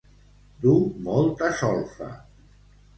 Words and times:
Dur 0.65 0.79
molta 1.09 1.53
solfa. 1.63 2.13